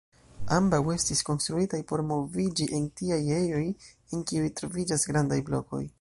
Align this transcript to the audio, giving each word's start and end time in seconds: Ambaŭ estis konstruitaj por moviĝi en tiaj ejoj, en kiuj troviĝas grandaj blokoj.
Ambaŭ 0.55 0.79
estis 0.93 1.21
konstruitaj 1.27 1.81
por 1.91 2.03
moviĝi 2.13 2.69
en 2.79 2.89
tiaj 3.03 3.21
ejoj, 3.37 3.63
en 4.13 4.25
kiuj 4.33 4.53
troviĝas 4.61 5.11
grandaj 5.13 5.43
blokoj. 5.53 5.89